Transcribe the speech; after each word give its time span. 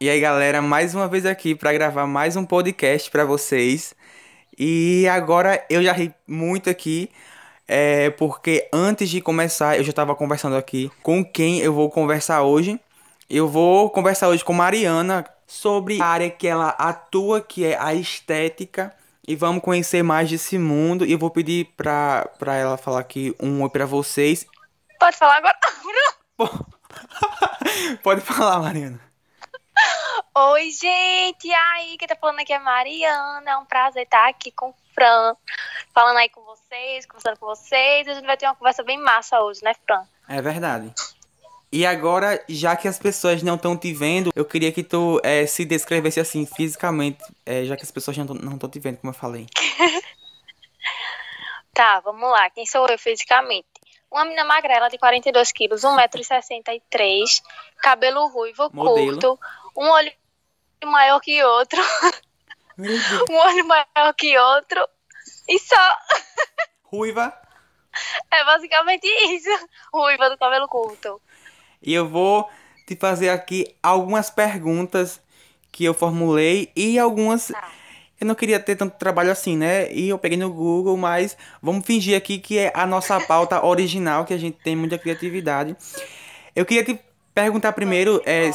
E 0.00 0.08
aí, 0.08 0.20
galera, 0.20 0.62
mais 0.62 0.94
uma 0.94 1.08
vez 1.08 1.26
aqui 1.26 1.56
para 1.56 1.72
gravar 1.72 2.06
mais 2.06 2.36
um 2.36 2.44
podcast 2.44 3.10
para 3.10 3.24
vocês. 3.24 3.96
E 4.56 5.08
agora 5.08 5.66
eu 5.68 5.82
já 5.82 5.92
ri 5.92 6.14
muito 6.24 6.70
aqui, 6.70 7.10
é, 7.66 8.08
porque 8.10 8.68
antes 8.72 9.10
de 9.10 9.20
começar 9.20 9.76
eu 9.76 9.82
já 9.82 9.90
estava 9.90 10.14
conversando 10.14 10.54
aqui 10.54 10.88
com 11.02 11.24
quem 11.24 11.58
eu 11.58 11.72
vou 11.72 11.90
conversar 11.90 12.42
hoje. 12.44 12.78
Eu 13.28 13.48
vou 13.48 13.90
conversar 13.90 14.28
hoje 14.28 14.44
com 14.44 14.52
Mariana 14.52 15.26
sobre 15.48 16.00
a 16.00 16.06
área 16.06 16.30
que 16.30 16.46
ela 16.46 16.68
atua, 16.78 17.40
que 17.40 17.64
é 17.64 17.76
a 17.76 17.92
estética. 17.92 18.94
E 19.26 19.34
vamos 19.34 19.64
conhecer 19.64 20.04
mais 20.04 20.30
desse 20.30 20.58
mundo. 20.58 21.04
E 21.04 21.10
eu 21.10 21.18
vou 21.18 21.28
pedir 21.28 21.72
pra, 21.76 22.24
pra 22.38 22.54
ela 22.54 22.76
falar 22.76 23.00
aqui 23.00 23.34
um 23.40 23.62
oi 23.62 23.68
pra 23.68 23.84
vocês. 23.84 24.46
Pode 25.00 25.16
falar 25.16 25.38
agora? 25.38 25.58
Pode 28.00 28.20
falar, 28.20 28.60
Mariana. 28.60 29.07
Oi, 30.40 30.70
gente! 30.70 31.48
E 31.48 31.52
aí, 31.52 31.98
quem 31.98 32.06
tá 32.06 32.14
falando 32.14 32.38
aqui 32.38 32.52
é 32.52 32.60
Mariana. 32.60 33.50
É 33.50 33.56
um 33.56 33.64
prazer 33.64 34.04
estar 34.04 34.28
aqui 34.28 34.52
com 34.52 34.68
o 34.68 34.74
Fran. 34.94 35.34
Falando 35.92 36.16
aí 36.18 36.28
com 36.28 36.40
vocês, 36.42 37.04
conversando 37.06 37.40
com 37.40 37.46
vocês. 37.46 38.06
A 38.06 38.14
gente 38.14 38.24
vai 38.24 38.36
ter 38.36 38.46
uma 38.46 38.54
conversa 38.54 38.84
bem 38.84 38.98
massa 38.98 39.40
hoje, 39.40 39.64
né, 39.64 39.74
Fran? 39.84 40.04
É 40.28 40.40
verdade. 40.40 40.94
E 41.72 41.84
agora, 41.84 42.40
já 42.48 42.76
que 42.76 42.86
as 42.86 43.00
pessoas 43.00 43.42
não 43.42 43.56
estão 43.56 43.76
te 43.76 43.92
vendo, 43.92 44.30
eu 44.32 44.44
queria 44.44 44.70
que 44.70 44.84
tu 44.84 45.20
é, 45.24 45.44
se 45.44 45.64
descrevesse 45.64 46.20
assim, 46.20 46.46
fisicamente, 46.46 47.18
é, 47.44 47.64
já 47.64 47.76
que 47.76 47.82
as 47.82 47.90
pessoas 47.90 48.16
não 48.16 48.54
estão 48.54 48.70
te 48.70 48.78
vendo, 48.78 48.98
como 48.98 49.10
eu 49.10 49.18
falei. 49.18 49.44
tá, 51.74 51.98
vamos 51.98 52.30
lá. 52.30 52.48
Quem 52.50 52.64
sou 52.64 52.86
eu 52.86 52.96
fisicamente? 52.96 53.66
Uma 54.08 54.24
menina 54.24 54.44
magrela 54.44 54.88
de 54.88 54.98
42 54.98 55.50
quilos, 55.50 55.82
1,63m, 55.82 57.42
cabelo 57.78 58.28
ruivo, 58.28 58.70
Modelo. 58.72 59.20
curto, 59.20 59.38
um 59.76 59.90
olho 59.90 60.12
maior 60.86 61.20
que 61.20 61.42
outro, 61.42 61.80
um 62.78 63.34
olho 63.36 63.66
maior 63.66 64.14
que 64.16 64.36
outro, 64.38 64.86
e 65.48 65.58
só. 65.58 65.96
Ruiva? 66.84 67.32
É 68.30 68.44
basicamente 68.44 69.06
isso. 69.06 69.48
Ruiva 69.92 70.30
do 70.30 70.38
cabelo 70.38 70.68
curto. 70.68 71.20
E 71.82 71.94
eu 71.94 72.08
vou 72.08 72.48
te 72.86 72.96
fazer 72.96 73.30
aqui 73.30 73.74
algumas 73.82 74.30
perguntas 74.30 75.20
que 75.72 75.84
eu 75.84 75.94
formulei 75.94 76.70
e 76.74 76.98
algumas. 76.98 77.48
Tá. 77.48 77.70
Eu 78.20 78.26
não 78.26 78.34
queria 78.34 78.58
ter 78.58 78.74
tanto 78.74 78.98
trabalho 78.98 79.30
assim, 79.30 79.56
né? 79.56 79.92
E 79.92 80.08
eu 80.08 80.18
peguei 80.18 80.36
no 80.36 80.52
Google, 80.52 80.96
mas 80.96 81.36
vamos 81.62 81.86
fingir 81.86 82.16
aqui 82.16 82.38
que 82.38 82.58
é 82.58 82.72
a 82.74 82.84
nossa 82.84 83.20
pauta 83.20 83.62
original, 83.64 84.24
que 84.24 84.34
a 84.34 84.38
gente 84.38 84.58
tem 84.58 84.74
muita 84.74 84.98
criatividade. 84.98 85.76
Eu 86.54 86.66
queria 86.66 86.84
te 86.84 86.98
perguntar 87.32 87.72
primeiro 87.72 88.20
é, 88.26 88.50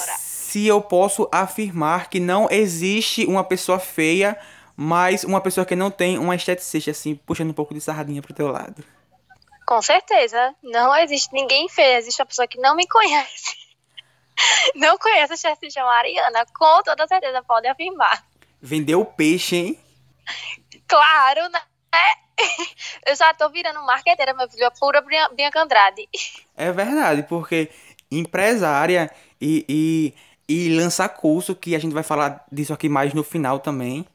se 0.53 0.67
eu 0.67 0.79
posso 0.79 1.27
afirmar 1.31 2.11
que 2.11 2.19
não 2.19 2.47
existe 2.47 3.25
uma 3.25 3.43
pessoa 3.43 3.79
feia, 3.79 4.39
mas 4.77 5.23
uma 5.23 5.41
pessoa 5.41 5.65
que 5.65 5.75
não 5.75 5.89
tem 5.89 6.19
uma 6.19 6.35
esteticista, 6.35 6.91
assim, 6.91 7.15
puxando 7.15 7.49
um 7.49 7.55
pouco 7.55 7.73
de 7.73 7.81
sardinha 7.81 8.21
pro 8.21 8.35
teu 8.35 8.51
lado. 8.51 8.83
Com 9.65 9.81
certeza. 9.81 10.53
Não 10.61 10.95
existe 10.95 11.33
ninguém 11.33 11.67
feio, 11.67 11.97
existe 11.97 12.21
uma 12.21 12.27
pessoa 12.27 12.47
que 12.47 12.59
não 12.59 12.75
me 12.75 12.87
conhece. 12.87 13.63
Não 14.75 14.97
conhece 14.97 15.33
a 15.33 15.35
esteticista 15.35 15.83
Mariana, 15.83 16.45
com 16.55 16.83
toda 16.83 17.07
certeza 17.07 17.43
pode 17.43 17.67
afirmar. 17.67 18.25
Vendeu 18.59 19.05
peixe, 19.05 19.55
hein? 19.55 19.79
Claro, 20.87 21.49
né? 21.49 21.61
Eu 23.07 23.15
já 23.15 23.33
tô 23.33 23.49
virando 23.49 23.83
marqueteira, 23.85 24.33
meu 24.33 24.49
filho, 24.49 24.67
a 24.67 24.71
pura 24.71 25.03
Bianca 25.33 25.61
Andrade. 25.61 26.07
É 26.55 26.71
verdade, 26.71 27.23
porque 27.23 27.71
empresária 28.11 29.11
e, 29.39 29.65
e, 29.67 30.13
e 30.47 30.75
lançar 30.75 31.09
curso, 31.09 31.55
que 31.55 31.75
a 31.75 31.79
gente 31.79 31.93
vai 31.93 32.03
falar 32.03 32.45
disso 32.51 32.73
aqui 32.73 32.89
mais 32.89 33.13
no 33.13 33.23
final 33.23 33.59
também. 33.59 34.05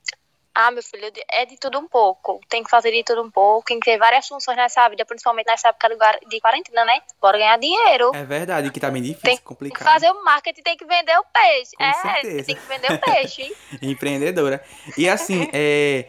Ah, 0.60 0.72
meu 0.72 0.82
filho, 0.82 1.08
é 1.30 1.46
de 1.46 1.56
tudo 1.56 1.78
um 1.78 1.86
pouco. 1.86 2.40
Tem 2.48 2.64
que 2.64 2.70
fazer 2.70 2.90
de 2.90 3.04
tudo 3.04 3.22
um 3.22 3.30
pouco, 3.30 3.64
tem 3.64 3.78
que 3.78 3.84
ter 3.84 3.96
várias 3.96 4.26
funções 4.26 4.56
nessa 4.56 4.88
vida, 4.88 5.04
principalmente 5.06 5.46
nessa 5.46 5.68
época 5.68 5.88
de 6.28 6.40
quarentena, 6.40 6.84
né? 6.84 7.00
Bora 7.22 7.38
ganhar 7.38 7.56
dinheiro. 7.58 8.10
É 8.12 8.24
verdade, 8.24 8.68
que 8.72 8.80
tá 8.80 8.90
bem 8.90 9.00
difícil, 9.00 9.22
tem 9.22 9.36
complicado. 9.38 9.78
que 9.78 9.92
fazer 9.92 10.10
o 10.10 10.24
marketing, 10.24 10.62
tem 10.62 10.76
que 10.76 10.84
vender 10.84 11.16
o 11.16 11.24
peixe. 11.32 11.76
Com 11.76 11.84
é, 11.84 11.92
certeza. 11.94 12.46
tem 12.46 12.56
que 12.56 12.66
vender 12.66 12.92
o 12.92 12.98
peixe. 12.98 13.56
Empreendedora. 13.80 14.60
E 14.96 15.08
assim, 15.08 15.48
é... 15.54 16.08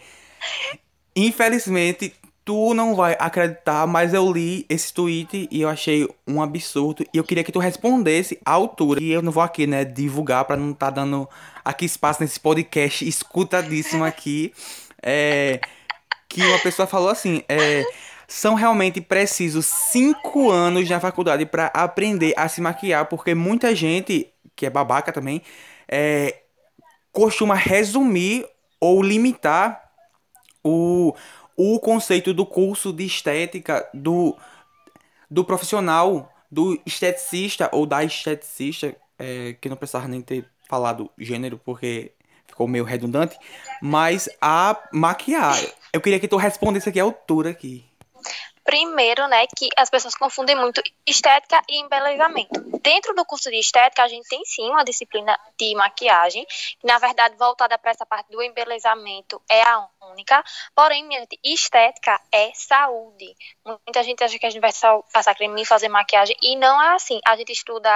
Infelizmente, 1.16 2.16
tu 2.50 2.74
não 2.74 2.96
vai 2.96 3.16
acreditar, 3.20 3.86
mas 3.86 4.12
eu 4.12 4.34
li 4.34 4.66
esse 4.68 4.92
tweet 4.92 5.48
e 5.52 5.62
eu 5.62 5.70
achei 5.70 6.10
um 6.26 6.42
absurdo. 6.42 7.06
E 7.14 7.18
eu 7.20 7.24
queria 7.24 7.44
que 7.44 7.52
tu 7.52 7.60
respondesse 7.60 8.40
à 8.44 8.54
altura. 8.54 9.00
E 9.00 9.12
eu 9.12 9.22
não 9.22 9.32
vou 9.32 9.44
aqui, 9.44 9.68
né, 9.68 9.86
divulgar 9.86 10.44
pra 10.46 10.58
não 10.58 10.74
tá 10.74 10.90
dando 10.90 11.30
aqui 11.64 11.86
espaço 11.86 12.24
nesse 12.24 12.40
podcast 12.40 13.08
escutadíssimo 13.08 14.04
aqui. 14.04 14.52
É, 15.00 15.60
que 16.28 16.42
uma 16.42 16.58
pessoa 16.58 16.88
falou 16.88 17.10
assim: 17.10 17.44
é, 17.48 17.86
são 18.28 18.56
realmente 18.56 19.00
precisos 19.00 19.68
cinco 19.68 20.50
anos 20.50 20.90
na 20.90 21.00
faculdade 21.00 21.46
para 21.46 21.68
aprender 21.68 22.34
a 22.36 22.48
se 22.48 22.62
maquiar, 22.62 23.06
porque 23.06 23.36
muita 23.36 23.76
gente, 23.76 24.28
que 24.56 24.66
é 24.66 24.72
babaca 24.72 25.14
também, 25.14 25.44
é, 25.88 26.36
costuma 27.12 27.54
resumir 27.54 28.44
ou 28.82 29.04
limitar 29.04 29.88
o 30.64 31.14
o 31.62 31.78
conceito 31.78 32.34
do 32.34 32.46
curso 32.46 32.94
de 32.94 33.06
estética 33.06 33.86
do, 33.94 34.34
do 35.30 35.44
profissional, 35.44 36.34
do 36.50 36.82
esteticista 36.86 37.70
ou 37.74 37.86
da 37.86 38.02
esteticista, 38.02 38.96
é, 39.18 39.58
que 39.60 39.68
não 39.68 39.76
precisava 39.76 40.08
nem 40.08 40.22
ter 40.22 40.50
falado 40.70 41.12
gênero 41.18 41.60
porque 41.66 42.14
ficou 42.48 42.66
meio 42.66 42.86
redundante, 42.86 43.38
mas 43.82 44.30
a 44.40 44.82
maquiagem. 44.94 45.70
Eu 45.92 46.00
queria 46.00 46.18
que 46.18 46.30
tu 46.30 46.38
respondesse 46.38 46.88
aqui 46.88 46.98
a 46.98 47.04
altura 47.04 47.50
aqui. 47.50 47.84
Primeiro, 48.70 49.28
né, 49.28 49.48
que 49.48 49.68
as 49.76 49.90
pessoas 49.90 50.14
confundem 50.14 50.56
muito 50.56 50.80
estética 51.04 51.60
e 51.68 51.80
embelezamento. 51.80 52.62
Dentro 52.84 53.16
do 53.16 53.26
curso 53.26 53.50
de 53.50 53.58
estética, 53.58 54.04
a 54.04 54.08
gente 54.08 54.30
tem 54.30 54.46
sim 54.46 54.70
uma 54.70 54.84
disciplina 54.84 55.36
de 55.58 55.74
maquiagem, 55.74 56.46
que 56.80 56.86
na 56.86 57.00
verdade 57.00 57.36
voltada 57.36 57.80
para 57.80 57.90
essa 57.90 58.06
parte 58.06 58.30
do 58.30 58.44
embelezamento 58.44 59.42
é 59.50 59.64
a 59.64 59.88
única. 60.12 60.44
Porém, 60.76 61.04
minha 61.04 61.22
gente, 61.22 61.40
estética 61.44 62.22
é 62.32 62.52
saúde. 62.54 63.36
Muita 63.66 64.04
gente 64.04 64.24
acha 64.24 64.38
que 64.38 64.46
a 64.46 64.50
gente 64.52 64.62
vai 64.62 64.72
só 64.72 65.02
passar 65.12 65.34
creme 65.34 65.64
e 65.64 65.66
fazer 65.66 65.90
maquiagem, 65.90 66.38
e 66.40 66.56
não 66.56 66.80
é 66.80 66.94
assim. 66.94 67.20
A 67.26 67.36
gente 67.36 67.52
estuda 67.52 67.90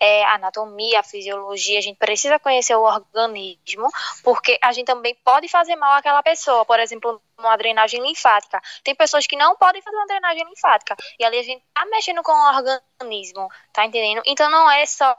é, 0.00 0.24
anatomia, 0.24 1.02
fisiologia, 1.02 1.78
a 1.78 1.82
gente 1.82 1.98
precisa 1.98 2.38
conhecer 2.38 2.74
o 2.74 2.82
organismo, 2.82 3.90
porque 4.22 4.58
a 4.62 4.72
gente 4.72 4.86
também 4.86 5.14
pode 5.22 5.48
fazer 5.48 5.76
mal 5.76 5.92
àquela 5.92 6.22
pessoa. 6.22 6.64
Por 6.64 6.80
exemplo, 6.80 7.20
uma 7.38 7.56
drenagem 7.56 8.00
linfática. 8.00 8.60
Tem 8.82 8.94
pessoas 8.94 9.26
que 9.26 9.36
não 9.36 9.56
podem 9.56 9.82
fazer 9.82 9.96
uma 9.96 10.06
drenagem 10.14 10.44
linfática. 10.44 10.96
E 11.18 11.24
ali 11.24 11.38
a 11.38 11.42
gente 11.42 11.62
tá 11.72 11.84
mexendo 11.86 12.22
com 12.22 12.32
o 12.32 12.56
organismo, 12.56 13.48
tá 13.72 13.84
entendendo? 13.84 14.22
Então 14.26 14.50
não 14.50 14.70
é 14.70 14.86
só 14.86 15.14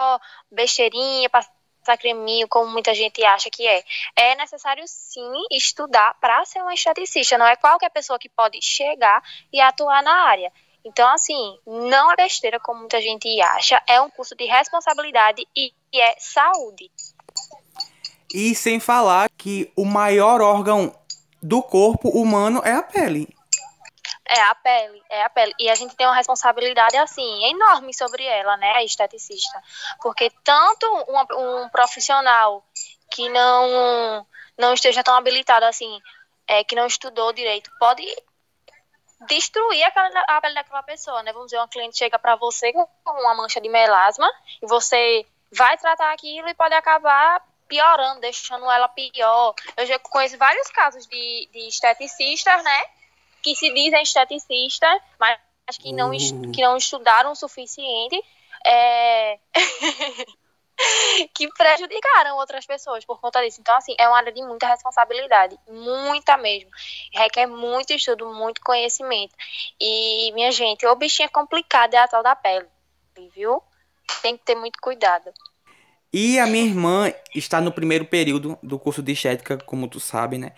besteirinha, 0.52 1.30
passar 1.30 1.98
creminho, 1.98 2.48
como 2.48 2.72
muita 2.72 2.94
gente 2.94 3.24
acha 3.24 3.50
que 3.50 3.68
é. 3.68 3.84
É 4.16 4.36
necessário 4.36 4.84
sim 4.88 5.32
estudar 5.52 6.16
para 6.20 6.44
ser 6.46 6.64
um 6.64 6.72
esteticista. 6.72 7.38
Não 7.38 7.46
é 7.46 7.56
qualquer 7.56 7.90
pessoa 7.90 8.20
que 8.20 8.30
pode 8.30 8.60
chegar 8.62 9.22
e 9.52 9.60
atuar 9.62 10.02
na 10.02 10.28
área. 10.28 10.52
Então, 10.84 11.08
assim, 11.10 11.58
não 11.66 12.12
é 12.12 12.16
besteira 12.16 12.60
como 12.60 12.82
muita 12.82 13.02
gente 13.02 13.42
acha. 13.42 13.82
É 13.88 14.00
um 14.00 14.10
curso 14.10 14.36
de 14.36 14.46
responsabilidade 14.46 15.44
e 15.56 15.74
é 15.96 16.16
saúde. 16.20 16.92
E 18.34 18.54
sem 18.54 18.80
falar 18.80 19.30
que 19.36 19.72
o 19.76 19.84
maior 19.84 20.42
órgão 20.42 20.94
do 21.42 21.62
corpo 21.62 22.10
humano 22.10 22.62
é 22.64 22.74
a 22.74 22.84
pele. 22.84 23.35
É 24.28 24.42
a 24.42 24.56
pele, 24.56 25.04
é 25.10 25.24
a 25.24 25.30
pele. 25.30 25.54
E 25.60 25.70
a 25.70 25.76
gente 25.76 25.96
tem 25.96 26.08
uma 26.08 26.16
responsabilidade, 26.16 26.98
assim, 26.98 27.46
enorme 27.52 27.94
sobre 27.94 28.24
ela, 28.24 28.58
né, 28.58 28.72
a 28.76 28.84
esteticista. 28.84 29.62
Porque 30.02 30.32
tanto 30.44 30.88
um, 31.08 31.64
um 31.64 31.70
profissional 31.70 32.64
que 33.12 33.30
não, 33.30 34.26
não 34.58 34.74
esteja 34.74 35.04
tão 35.04 35.16
habilitado, 35.16 35.66
assim, 35.66 36.02
é, 36.48 36.64
que 36.64 36.76
não 36.76 36.88
estudou 36.88 37.34
direito, 37.34 37.70
pode 37.78 38.04
destruir 39.28 39.84
aquela, 39.84 40.10
a 40.28 40.42
pele 40.42 40.56
daquela 40.56 40.84
pessoa, 40.84 41.24
né? 41.24 41.32
Vamos 41.32 41.48
dizer, 41.48 41.58
uma 41.58 41.68
cliente 41.68 41.98
chega 41.98 42.20
para 42.20 42.36
você 42.36 42.74
com 42.74 42.88
uma 43.06 43.36
mancha 43.36 43.62
de 43.62 43.70
melasma 43.70 44.30
e 44.62 44.68
você 44.68 45.26
vai 45.52 45.78
tratar 45.78 46.12
aquilo 46.14 46.50
e 46.50 46.54
pode 46.54 46.74
acabar 46.74 47.42
piorando, 47.68 48.22
deixando 48.22 48.70
ela 48.70 48.88
pior. 48.88 49.56
Eu 49.78 49.86
já 49.86 49.98
conheço 50.00 50.38
vários 50.38 50.70
casos 50.70 51.08
de, 51.08 51.50
de 51.52 51.68
esteticistas, 51.68 52.64
né? 52.64 52.86
Que 53.46 53.56
se 53.56 53.72
dizem 53.72 54.02
esteticistas, 54.02 55.00
mas 55.20 55.38
que 55.80 55.94
não, 55.94 56.10
uh. 56.10 56.52
que 56.52 56.64
não 56.64 56.76
estudaram 56.78 57.32
o 57.32 57.36
suficiente. 57.36 58.20
É... 58.66 59.38
que 61.32 61.48
prejudicaram 61.54 62.38
outras 62.38 62.66
pessoas 62.66 63.06
por 63.06 63.22
conta 63.22 63.42
disso. 63.42 63.62
Então, 63.62 63.78
assim, 63.78 63.94
é 64.00 64.08
uma 64.08 64.18
área 64.18 64.32
de 64.32 64.42
muita 64.42 64.68
responsabilidade, 64.68 65.58
muita 65.70 66.38
mesmo. 66.38 66.72
Requer 67.14 67.46
muito 67.46 67.94
estudo, 67.94 68.34
muito 68.34 68.62
conhecimento. 68.62 69.36
E, 69.80 70.32
minha 70.34 70.52
gente, 70.52 70.86
o 70.88 70.96
bichinho 70.96 71.28
é 71.28 71.30
complicado 71.30 71.94
é 71.94 71.98
a 71.98 72.08
tal 72.08 72.24
da 72.24 72.36
pele, 72.36 72.68
viu? 73.34 73.62
Tem 74.24 74.36
que 74.36 74.44
ter 74.44 74.56
muito 74.56 74.80
cuidado. 74.82 75.32
E 76.12 76.40
a 76.40 76.48
minha 76.48 76.66
irmã 76.66 77.14
está 77.36 77.62
no 77.62 77.72
primeiro 77.72 78.06
período 78.06 78.58
do 78.64 78.80
curso 78.80 79.04
de 79.04 79.12
estética, 79.12 79.58
como 79.58 79.88
tu 79.88 80.00
sabe, 80.00 80.38
né? 80.38 80.54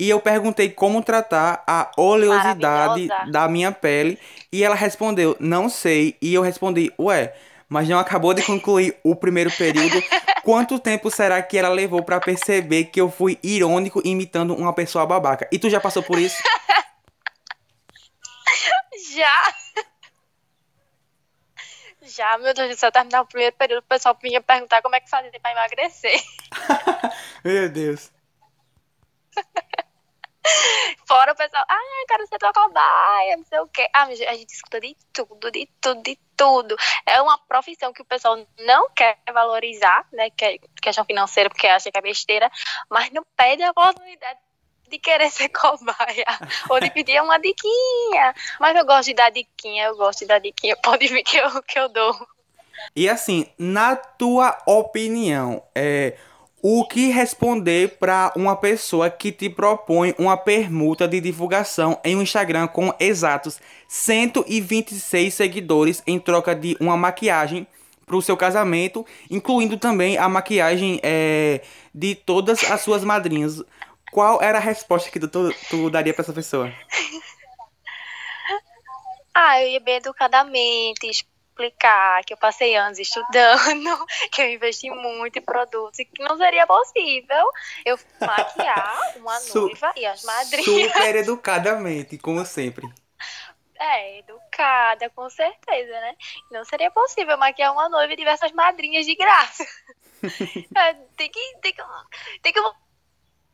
E 0.00 0.08
eu 0.08 0.20
perguntei 0.20 0.70
como 0.70 1.02
tratar 1.02 1.64
a 1.66 1.90
oleosidade 1.96 3.08
da 3.30 3.48
minha 3.48 3.72
pele. 3.72 4.18
E 4.52 4.62
ela 4.62 4.76
respondeu, 4.76 5.36
não 5.40 5.68
sei. 5.68 6.16
E 6.22 6.32
eu 6.32 6.42
respondi, 6.42 6.92
ué, 6.98 7.34
mas 7.68 7.88
não 7.88 7.98
acabou 7.98 8.32
de 8.32 8.42
concluir 8.42 8.96
o 9.02 9.16
primeiro 9.16 9.50
período. 9.50 10.00
Quanto 10.44 10.78
tempo 10.78 11.10
será 11.10 11.42
que 11.42 11.58
ela 11.58 11.68
levou 11.68 12.02
para 12.02 12.20
perceber 12.20 12.84
que 12.84 13.00
eu 13.00 13.10
fui 13.10 13.38
irônico 13.42 14.00
imitando 14.04 14.54
uma 14.54 14.72
pessoa 14.72 15.04
babaca? 15.04 15.48
E 15.52 15.58
tu 15.58 15.68
já 15.68 15.80
passou 15.80 16.02
por 16.02 16.18
isso? 16.18 16.40
já! 19.14 19.54
Já, 22.02 22.38
meu 22.38 22.54
Deus 22.54 22.70
do 22.70 22.78
céu, 22.78 22.90
terminar 22.90 23.20
o 23.20 23.26
primeiro 23.26 23.54
período, 23.56 23.80
o 23.80 23.86
pessoal 23.86 24.16
vinha 24.22 24.40
perguntar 24.40 24.80
como 24.80 24.96
é 24.96 25.00
que 25.00 25.10
fazia 25.10 25.30
pra 25.40 25.52
emagrecer. 25.52 26.22
meu 27.44 27.68
Deus. 27.68 28.10
Fora 31.06 31.32
o 31.32 31.36
pessoal, 31.36 31.64
ah, 31.68 32.04
quero 32.06 32.26
ser 32.26 32.38
tua 32.38 32.52
cobaia, 32.52 33.36
não 33.36 33.44
sei 33.44 33.60
o 33.60 33.68
quê. 33.68 33.88
Ah, 33.94 34.04
a 34.04 34.14
gente 34.14 34.52
escuta 34.52 34.80
de 34.80 34.96
tudo, 35.12 35.50
de 35.50 35.68
tudo, 35.80 36.02
de 36.02 36.18
tudo. 36.36 36.76
É 37.06 37.20
uma 37.20 37.38
profissão 37.38 37.92
que 37.92 38.02
o 38.02 38.04
pessoal 38.04 38.38
não 38.60 38.90
quer 38.90 39.18
valorizar, 39.32 40.06
né? 40.12 40.30
Que 40.30 40.44
é 40.44 40.58
questão 40.80 41.04
financeira, 41.04 41.48
porque 41.48 41.66
acha 41.66 41.90
que 41.90 41.98
é 41.98 42.02
besteira, 42.02 42.50
mas 42.88 43.10
não 43.10 43.24
pede 43.36 43.62
a 43.62 43.70
oportunidade 43.70 44.38
de 44.88 44.98
querer 44.98 45.30
ser 45.32 45.48
cobaia 45.48 46.26
ou 46.68 46.80
de 46.80 46.90
pedir 46.90 47.22
uma 47.22 47.38
diquinha. 47.38 48.34
Mas 48.60 48.76
eu 48.76 48.84
gosto 48.84 49.06
de 49.06 49.14
dar 49.14 49.30
diquinha, 49.30 49.86
eu 49.86 49.96
gosto 49.96 50.20
de 50.20 50.26
dar 50.26 50.38
diquinha. 50.38 50.76
Pode 50.76 51.06
vir 51.06 51.22
que 51.22 51.36
eu, 51.36 51.62
que 51.62 51.78
eu 51.78 51.88
dou. 51.88 52.28
E 52.94 53.08
assim, 53.08 53.50
na 53.58 53.96
tua 53.96 54.56
opinião, 54.66 55.62
é, 55.74 56.16
o 56.62 56.84
que 56.84 57.10
responder 57.10 57.96
para 57.98 58.32
uma 58.34 58.56
pessoa 58.56 59.08
que 59.08 59.30
te 59.30 59.48
propõe 59.48 60.14
uma 60.18 60.36
permuta 60.36 61.06
de 61.06 61.20
divulgação 61.20 62.00
em 62.04 62.16
um 62.16 62.22
Instagram 62.22 62.66
com 62.66 62.92
exatos 62.98 63.60
126 63.86 65.32
seguidores 65.32 66.02
em 66.06 66.18
troca 66.18 66.54
de 66.54 66.76
uma 66.80 66.96
maquiagem 66.96 67.66
para 68.04 68.16
o 68.16 68.22
seu 68.22 68.36
casamento, 68.36 69.06
incluindo 69.30 69.76
também 69.76 70.16
a 70.16 70.28
maquiagem 70.28 70.98
é, 71.02 71.60
de 71.94 72.14
todas 72.14 72.64
as 72.64 72.80
suas 72.80 73.04
madrinhas? 73.04 73.62
Qual 74.10 74.42
era 74.42 74.58
a 74.58 74.60
resposta 74.60 75.10
que 75.10 75.20
tu, 75.20 75.54
tu 75.68 75.90
daria 75.90 76.14
para 76.14 76.22
essa 76.22 76.32
pessoa? 76.32 76.72
Ah, 79.40 79.62
eu 79.62 79.68
ia 79.68 79.78
bem 79.78 79.94
educadamente 79.98 81.06
explicar 81.58 82.24
que 82.24 82.32
eu 82.32 82.36
passei 82.36 82.76
anos 82.76 82.98
estudando, 82.98 84.06
que 84.30 84.40
eu 84.40 84.48
investi 84.48 84.88
muito 84.90 85.38
em 85.38 85.42
produtos 85.42 85.98
e 85.98 86.04
que 86.04 86.22
não 86.22 86.36
seria 86.36 86.66
possível 86.66 87.50
eu 87.84 87.98
maquiar 88.20 89.16
uma 89.16 89.38
noiva 89.52 89.92
e 89.96 90.06
as 90.06 90.22
madrinhas. 90.22 90.92
Super 90.92 91.16
educadamente, 91.16 92.16
como 92.18 92.44
sempre. 92.46 92.88
É, 93.80 94.18
educada, 94.18 95.10
com 95.10 95.28
certeza, 95.30 95.92
né? 95.92 96.16
Não 96.50 96.64
seria 96.64 96.90
possível 96.90 97.36
maquiar 97.36 97.72
uma 97.72 97.88
noiva 97.88 98.12
e 98.12 98.16
diversas 98.16 98.52
madrinhas 98.52 99.06
de 99.06 99.14
graça. 99.14 99.64
é, 100.76 100.94
tem, 101.16 101.30
que, 101.30 101.56
tem, 101.60 101.72
que, 101.72 101.82
tem 102.42 102.52
que 102.52 102.60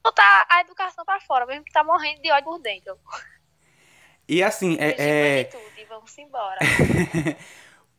botar 0.03 0.47
a 0.49 0.61
educação 0.61 1.05
para 1.05 1.21
fora, 1.21 1.45
mesmo 1.45 1.65
que 1.65 1.73
tá 1.73 1.85
morrendo 1.85 2.23
de 2.23 2.31
ódio 2.31 2.45
por 2.45 2.59
dentro. 2.59 2.99
E 4.27 4.43
assim, 4.43 4.79
é. 4.81 5.43
é... 5.43 5.51
Vamos 5.87 6.17
embora. 6.17 6.59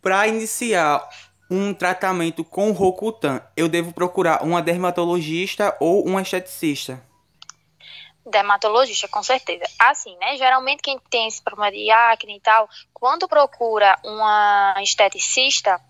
Para 0.06 0.28
iniciar 0.28 1.10
um 1.50 1.74
tratamento 1.74 2.46
com 2.46 2.72
Rocutan, 2.72 3.42
eu 3.58 3.68
devo 3.68 3.92
procurar 3.92 4.44
uma 4.44 4.62
dermatologista 4.62 5.76
ou 5.80 6.08
um 6.08 6.20
esteticista? 6.20 7.04
Dermatologista, 8.24 9.08
com 9.08 9.24
certeza. 9.24 9.66
Assim, 9.80 10.16
né? 10.18 10.38
Geralmente 10.38 10.84
quem 10.84 11.00
tem 11.10 11.28
esse 11.28 11.42
problema 11.42 11.72
de 11.72 11.90
acne 11.90 12.38
e 12.38 12.40
tal, 12.40 12.70
quando 12.94 13.28
procura 13.28 13.98
uma 14.04 14.76
esteticista, 14.84 15.82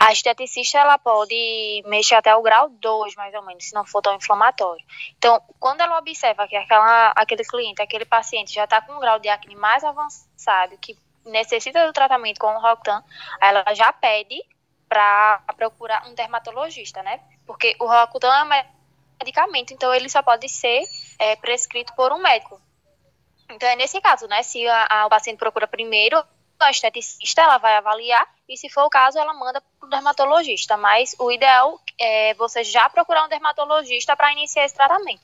a 0.00 0.12
esteticista 0.12 0.80
ela 0.80 0.98
pode 0.98 1.84
mexer 1.86 2.16
até 2.16 2.34
o 2.34 2.42
grau 2.42 2.68
2, 2.70 3.14
mais 3.14 3.32
ou 3.34 3.42
menos, 3.46 3.68
se 3.68 3.72
não 3.72 3.86
for 3.86 4.02
tão 4.02 4.16
inflamatório. 4.16 4.84
Então, 5.16 5.40
quando 5.60 5.80
ela 5.80 5.96
observa 5.96 6.48
que 6.48 6.56
aquela, 6.56 7.12
aquele 7.14 7.44
cliente, 7.44 7.80
aquele 7.80 8.04
paciente 8.04 8.52
já 8.52 8.64
está 8.64 8.80
com 8.80 8.94
um 8.94 9.00
grau 9.00 9.20
de 9.20 9.28
acne 9.28 9.54
mais 9.54 9.84
avançado, 9.84 10.76
que 10.78 10.98
necessita 11.28 11.86
do 11.86 11.92
tratamento 11.92 12.38
com 12.38 12.48
o 12.48 12.60
Rocutan, 12.60 13.02
ela 13.40 13.64
já 13.74 13.92
pede 13.92 14.42
para 14.88 15.42
procurar 15.56 16.06
um 16.08 16.14
dermatologista, 16.14 17.02
né? 17.02 17.20
Porque 17.46 17.76
o 17.78 17.86
Rocutan 17.86 18.32
é 18.34 18.44
um 18.44 18.64
medicamento, 19.20 19.72
então 19.72 19.94
ele 19.94 20.08
só 20.08 20.22
pode 20.22 20.48
ser 20.48 20.82
é, 21.18 21.36
prescrito 21.36 21.94
por 21.94 22.12
um 22.12 22.18
médico. 22.18 22.60
Então 23.50 23.68
é 23.68 23.76
nesse 23.76 24.00
caso, 24.00 24.26
né? 24.26 24.42
Se 24.42 24.66
a, 24.66 24.86
a, 24.90 25.06
o 25.06 25.10
paciente 25.10 25.38
procura 25.38 25.66
primeiro 25.66 26.22
a 26.60 26.70
esteticista, 26.70 27.42
ela 27.42 27.58
vai 27.58 27.76
avaliar 27.76 28.26
e 28.48 28.56
se 28.56 28.68
for 28.68 28.84
o 28.84 28.90
caso, 28.90 29.18
ela 29.18 29.32
manda 29.32 29.60
para 29.60 29.86
o 29.86 29.90
dermatologista. 29.90 30.76
Mas 30.76 31.14
o 31.18 31.30
ideal 31.30 31.80
é 31.98 32.34
você 32.34 32.64
já 32.64 32.88
procurar 32.90 33.24
um 33.24 33.28
dermatologista 33.28 34.16
para 34.16 34.32
iniciar 34.32 34.64
esse 34.64 34.74
tratamento. 34.74 35.22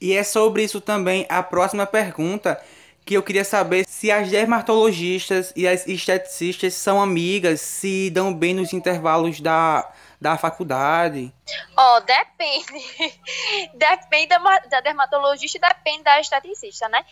E 0.00 0.14
é 0.14 0.22
sobre 0.22 0.62
isso 0.62 0.80
também 0.80 1.26
a 1.28 1.42
próxima 1.42 1.84
pergunta 1.86 2.62
que 3.08 3.14
eu 3.14 3.22
queria 3.22 3.42
saber 3.42 3.86
se 3.88 4.10
as 4.10 4.28
dermatologistas 4.28 5.50
e 5.56 5.66
as 5.66 5.86
esteticistas 5.86 6.74
são 6.74 7.00
amigas, 7.00 7.62
se 7.62 8.10
dão 8.10 8.34
bem 8.34 8.52
nos 8.52 8.74
intervalos 8.74 9.40
da, 9.40 9.90
da 10.20 10.36
faculdade? 10.36 11.32
Ó, 11.74 11.96
oh, 11.96 12.00
depende. 12.00 12.66
depende 13.72 14.26
da, 14.26 14.80
dermatologista 14.82 15.56
e 15.56 15.60
depende 15.60 16.02
da 16.02 16.20
esteticista, 16.20 16.86
né? 16.90 17.02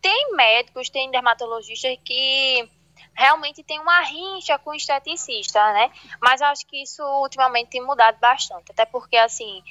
Tem 0.00 0.34
médicos, 0.34 0.88
tem 0.88 1.10
dermatologistas 1.10 1.98
que 2.02 2.66
realmente 3.12 3.62
tem 3.62 3.78
uma 3.78 4.00
rincha 4.00 4.58
com 4.58 4.72
esteticista, 4.72 5.60
né? 5.74 5.92
Mas 6.18 6.40
eu 6.40 6.46
acho 6.46 6.66
que 6.66 6.82
isso 6.82 7.02
ultimamente 7.20 7.72
tem 7.72 7.84
mudado 7.84 8.18
bastante. 8.18 8.72
Até 8.72 8.86
porque, 8.86 9.18
assim, 9.18 9.62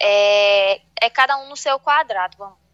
é, 0.00 0.80
é 1.02 1.10
cada 1.10 1.36
um 1.36 1.50
no 1.50 1.56
seu 1.56 1.78
quadrado, 1.78 2.34
vamos 2.38 2.67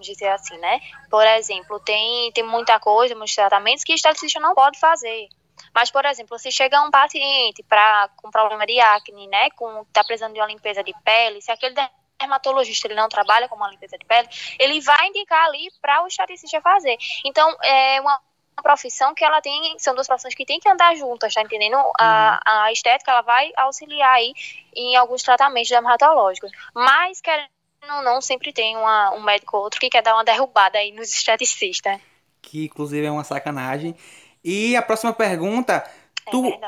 vamos 0.00 0.06
dizer 0.06 0.28
assim, 0.28 0.56
né? 0.58 0.80
Por 1.10 1.26
exemplo, 1.26 1.78
tem, 1.80 2.32
tem 2.32 2.42
muita 2.42 2.80
coisa, 2.80 3.14
muitos 3.14 3.34
tratamentos 3.34 3.84
que 3.84 3.92
o 3.92 3.94
esteticista 3.94 4.40
não 4.40 4.54
pode 4.54 4.78
fazer. 4.80 5.28
Mas, 5.74 5.90
por 5.90 6.04
exemplo, 6.06 6.38
se 6.38 6.50
chega 6.50 6.80
um 6.80 6.90
paciente 6.90 7.62
pra, 7.64 8.08
com 8.16 8.30
problema 8.30 8.66
de 8.66 8.80
acne, 8.80 9.28
né, 9.28 9.50
com 9.50 9.84
tá 9.92 10.02
precisando 10.02 10.32
de 10.32 10.40
uma 10.40 10.46
limpeza 10.46 10.82
de 10.82 10.94
pele, 11.04 11.42
se 11.42 11.52
aquele 11.52 11.74
dermatologista 12.18 12.88
ele 12.88 12.94
não 12.94 13.08
trabalha 13.08 13.46
com 13.46 13.56
uma 13.56 13.70
limpeza 13.70 13.96
de 13.98 14.06
pele, 14.06 14.28
ele 14.58 14.80
vai 14.80 15.08
indicar 15.08 15.44
ali 15.44 15.68
para 15.80 16.02
o 16.02 16.06
esteticista 16.06 16.60
fazer. 16.62 16.96
Então, 17.24 17.54
é 17.62 18.00
uma 18.00 18.18
profissão 18.62 19.14
que 19.14 19.24
ela 19.24 19.40
tem, 19.40 19.78
são 19.78 19.94
duas 19.94 20.06
profissões 20.06 20.34
que 20.34 20.46
tem 20.46 20.58
que 20.58 20.68
andar 20.68 20.96
juntas, 20.96 21.34
tá 21.34 21.42
entendendo? 21.42 21.76
A, 21.98 22.40
uhum. 22.46 22.62
a 22.62 22.72
estética, 22.72 23.10
ela 23.10 23.22
vai 23.22 23.52
auxiliar 23.56 24.14
aí 24.14 24.32
em 24.74 24.96
alguns 24.96 25.22
tratamentos 25.22 25.68
dermatológicos. 25.68 26.50
Mas, 26.74 27.20
querendo 27.20 27.59
não, 27.90 28.02
não 28.02 28.20
sempre 28.20 28.52
tem 28.52 28.76
uma, 28.76 29.12
um 29.14 29.22
médico 29.22 29.56
ou 29.56 29.64
outro 29.64 29.80
que 29.80 29.90
quer 29.90 30.02
dar 30.02 30.14
uma 30.14 30.24
derrubada 30.24 30.78
aí 30.78 30.92
nos 30.92 31.12
esteticistas. 31.12 32.00
Que 32.40 32.66
inclusive 32.66 33.04
é 33.04 33.10
uma 33.10 33.24
sacanagem. 33.24 33.96
E 34.42 34.76
a 34.76 34.82
próxima 34.82 35.12
pergunta, 35.12 35.84
é 36.26 36.30
tu, 36.30 36.58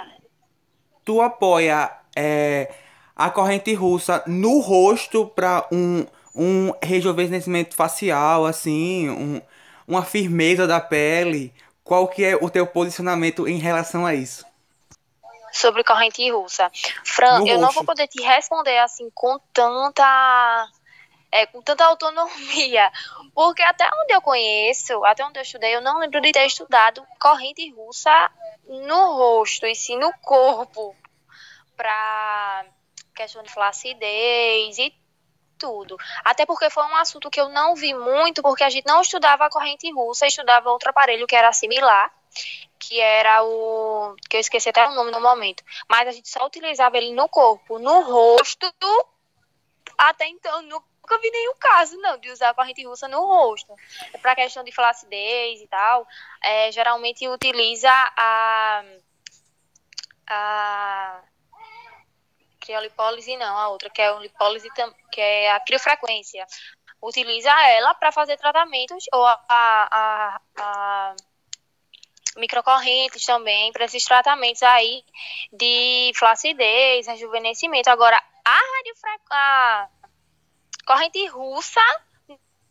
tu 1.05 1.23
apoia 1.23 1.91
é, 2.15 2.75
a 3.17 3.31
corrente 3.31 3.73
russa 3.73 4.23
no 4.27 4.59
rosto 4.59 5.27
para 5.27 5.67
um, 5.73 6.05
um 6.35 6.73
rejuvenescimento 6.83 7.75
facial, 7.75 8.45
assim, 8.45 9.09
um, 9.09 9.41
uma 9.87 10.05
firmeza 10.05 10.67
da 10.67 10.81
pele? 10.81 11.55
Qual 11.85 12.09
que 12.09 12.25
é 12.25 12.37
o 12.37 12.51
teu 12.51 12.67
posicionamento 12.67 13.49
em 13.49 13.59
relação 13.59 14.05
a 14.05 14.15
isso? 14.15 14.45
Sobre 15.53 15.85
corrente 15.85 16.31
russa. 16.31 16.71
Fran, 17.05 17.41
no 17.41 17.47
eu 17.47 17.57
rosto. 17.57 17.61
não 17.61 17.73
vou 17.73 17.85
poder 17.85 18.09
te 18.09 18.23
responder 18.23 18.79
assim 18.79 19.11
com 19.15 19.39
tanta 19.53 20.69
é, 21.33 21.47
com 21.47 21.63
tanta 21.63 21.87
autonomia. 21.87 22.93
Porque 23.35 23.63
até 23.63 23.89
onde 24.03 24.13
eu 24.13 24.21
conheço, 24.21 25.03
até 25.05 25.25
onde 25.25 25.39
eu 25.39 25.43
estudei, 25.43 25.75
eu 25.75 25.81
não 25.81 25.99
lembro 25.99 26.21
de 26.21 26.31
ter 26.31 26.47
estudado 26.47 27.05
corrente 27.19 27.69
russa 27.71 28.31
no 28.69 29.17
rosto, 29.17 29.67
e 29.67 29.75
sim 29.75 29.99
no 29.99 30.13
corpo, 30.19 30.95
para 31.75 32.67
questão 33.15 33.43
de 33.43 33.51
flacidez 33.51 34.79
e 34.79 34.95
tudo. 35.59 35.97
Até 36.25 36.45
porque 36.45 36.69
foi 36.69 36.85
um 36.85 36.97
assunto 36.97 37.31
que 37.31 37.41
eu 37.41 37.49
não 37.49 37.75
vi 37.75 37.95
muito, 37.95 38.43
porque 38.43 38.65
a 38.65 38.71
gente 38.71 38.87
não 38.87 39.01
estudava 39.01 39.47
a 39.47 39.51
corrente 39.51 39.91
russa, 39.91 40.27
estudava 40.27 40.71
outro 40.71 40.91
aparelho 40.91 41.27
que 41.27 41.37
era 41.37 41.53
similar, 41.53 42.13
que 42.79 43.01
era 43.01 43.43
o. 43.43 44.15
que 44.29 44.37
eu 44.37 44.41
esqueci 44.41 44.69
até 44.69 44.87
o 44.87 44.95
nome 44.95 45.11
no 45.11 45.21
momento. 45.21 45.63
Mas 45.89 46.09
a 46.09 46.13
gente 46.13 46.29
só 46.29 46.45
utilizava 46.47 46.99
ele 46.99 47.13
no 47.13 47.29
corpo, 47.29 47.79
no 47.79 48.01
rosto. 48.01 48.73
Até 49.97 50.27
então, 50.27 50.63
no 50.63 50.83
nunca 51.13 51.19
vi 51.19 51.31
nenhum 51.31 51.55
caso, 51.59 51.97
não, 51.99 52.19
de 52.19 52.31
usar 52.31 52.55
corrente 52.55 52.85
russa 52.85 53.09
no 53.09 53.21
rosto. 53.21 53.75
É 54.13 54.19
para 54.19 54.35
questão 54.35 54.65
de 54.65 54.73
flacidez 54.73 55.61
e 55.61 55.67
tal, 55.67 56.07
é, 56.43 56.73
geralmente 56.73 57.27
utiliza 57.29 57.91
a, 57.91 58.85
a 60.29 61.23
criolipólise 62.61 63.37
não, 63.37 63.57
a 63.57 63.69
outra, 63.69 63.91
que 63.91 64.01
é, 64.01 64.19
lipólise, 64.19 64.69
que 65.11 65.21
é 65.21 65.53
a 65.53 65.61
criofrequência. 65.61 66.47
Utiliza 67.01 67.51
ela 67.69 67.95
para 67.95 68.13
fazer 68.13 68.37
tratamentos, 68.37 69.05
ou 69.13 69.27
a, 69.27 69.41
a, 69.49 70.41
a 70.59 71.17
microcorrentes 72.37 73.27
também, 73.27 73.73
para 73.73 73.85
esses 73.85 74.05
tratamentos 74.05 74.63
aí 74.63 75.05
de 75.53 76.13
flacidez, 76.15 77.09
rejuvenescimento. 77.09 77.91
Agora, 77.91 78.23
a 78.45 78.59
radiofrequência, 78.77 80.02
corrente 80.87 81.27
russa, 81.29 81.81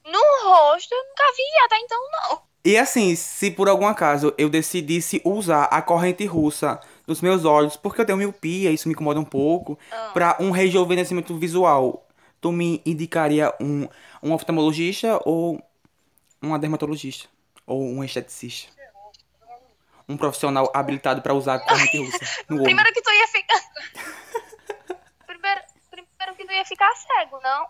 no 0.06 0.20
rosto, 0.44 0.94
eu 0.94 1.04
nunca 1.04 1.24
vi 1.36 1.66
até 1.66 1.78
então, 1.80 2.00
não. 2.12 2.42
E 2.64 2.78
assim, 2.78 3.16
se 3.16 3.50
por 3.50 3.68
algum 3.68 3.88
acaso 3.88 4.34
eu 4.38 4.48
decidisse 4.50 5.22
usar 5.26 5.64
a 5.66 5.82
corrente 5.82 6.26
russa 6.26 6.80
nos 7.08 7.20
meus 7.22 7.44
olhos, 7.44 7.76
porque 7.76 8.02
eu 8.02 8.06
tenho 8.06 8.18
miopia, 8.18 8.72
isso 8.72 8.88
me 8.88 8.94
incomoda 8.94 9.20
um 9.20 9.26
pouco, 9.26 9.80
ah. 9.92 10.12
para 10.14 10.38
um 10.40 10.52
rejuvenescimento 10.52 11.36
visual, 11.38 12.08
tu 12.40 12.52
me 12.52 12.82
indicaria 12.86 13.54
um, 13.60 13.88
um 14.22 14.32
oftalmologista 14.32 15.20
ou 15.26 15.62
uma 16.42 16.60
dermatologista? 16.60 17.30
Ou 17.66 17.84
um 17.84 18.04
esteticista? 18.04 18.72
Um 20.08 20.18
profissional 20.18 20.70
habilitado 20.74 21.22
para 21.22 21.34
usar 21.34 21.56
a 21.56 21.60
corrente 21.60 21.98
russa 21.98 22.20
no 22.50 22.58
olho. 22.62 22.64
Primeiro 22.64 22.94
que 22.94 23.02
tu 23.02 23.12
ia 23.12 23.28
ficar. 23.28 23.62
primeiro, 25.26 25.62
primeiro 25.90 26.36
que 26.36 26.46
tu 26.46 26.52
ia 26.52 26.61
ficar 26.72 26.94
cego, 26.96 27.40
não? 27.44 27.68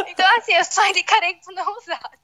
então 0.08 0.26
assim, 0.38 0.54
eu 0.54 0.64
só 0.64 0.86
indicarei 0.88 1.34
que 1.34 1.44
tu 1.44 1.52
não 1.52 1.76
usasse. 1.76 2.16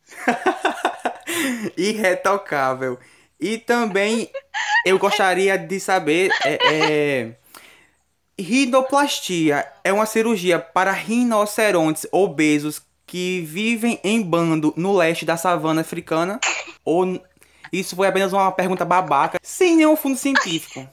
Irretocável. 1.76 2.98
E 3.38 3.58
também 3.58 4.30
eu 4.86 4.98
gostaria 4.98 5.58
de 5.58 5.78
saber. 5.80 6.30
É, 6.44 6.58
é, 6.64 7.34
rinoplastia 8.38 9.70
é 9.84 9.92
uma 9.92 10.06
cirurgia 10.06 10.58
para 10.58 10.90
rinocerontes 10.90 12.06
obesos 12.10 12.80
que 13.06 13.42
vivem 13.42 14.00
em 14.02 14.22
bando 14.22 14.72
no 14.76 14.96
leste 14.96 15.26
da 15.26 15.36
savana 15.36 15.82
africana? 15.82 16.40
Ou 16.84 17.22
isso 17.70 17.94
foi 17.94 18.08
apenas 18.08 18.32
uma 18.32 18.50
pergunta 18.50 18.84
babaca, 18.84 19.38
sem 19.42 19.76
nenhum 19.76 19.96
fundo 19.96 20.16
científico? 20.16 20.88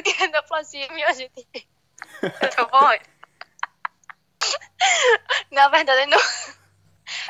Primeiro 0.00 0.02
que 0.02 0.12
rinoplastia, 0.12 0.88
minha 0.92 1.12
gente. 1.12 1.46
Tá 2.56 2.64
bom? 2.64 2.88
Na 5.50 5.68
verdade, 5.68 6.06
não. 6.06 6.18